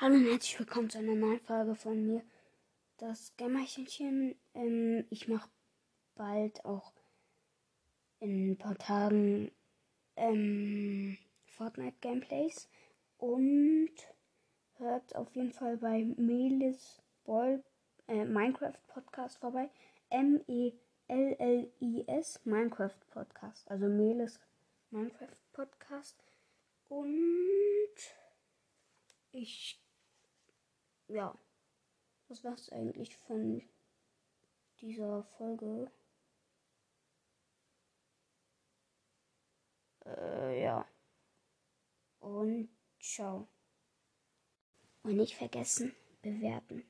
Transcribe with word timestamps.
Hallo 0.00 0.14
und 0.14 0.26
herzlich 0.30 0.56
willkommen 0.60 0.88
zu 0.88 0.98
einer 0.98 1.16
neuen 1.16 1.40
Folge 1.40 1.74
von 1.74 2.06
mir. 2.06 2.22
Das 2.98 3.36
Gamerchenchen. 3.36 4.36
Ähm, 4.54 5.04
ich 5.10 5.26
mache 5.26 5.50
bald 6.14 6.64
auch 6.64 6.92
in 8.20 8.52
ein 8.52 8.56
paar 8.56 8.78
Tagen 8.78 9.50
ähm, 10.14 11.18
Fortnite 11.46 11.96
Gameplays 12.00 12.68
und 13.16 13.90
hört 14.76 15.16
auf 15.16 15.34
jeden 15.34 15.50
Fall 15.50 15.78
bei 15.78 16.04
Melis 16.16 17.02
Ball 17.24 17.64
äh, 18.06 18.24
Minecraft 18.24 18.78
Podcast 18.86 19.38
vorbei. 19.38 19.68
M-E-L-L-I-S 20.10 20.78
Minecraft 22.44 23.00
Podcast. 23.10 23.68
Also 23.68 23.86
Melis 23.86 24.38
Minecraft 24.92 25.34
Podcast. 25.52 26.22
Und 26.88 27.98
ich, 29.32 29.80
ja, 31.08 31.36
das 32.28 32.44
war's 32.44 32.70
eigentlich 32.70 33.16
von 33.16 33.62
dieser 34.80 35.24
Folge. 35.36 35.90
Äh, 40.04 40.62
ja. 40.62 40.86
Und 42.20 42.68
ciao. 43.00 43.48
Und 45.02 45.16
nicht 45.16 45.34
vergessen, 45.34 45.94
bewerten. 46.22 46.87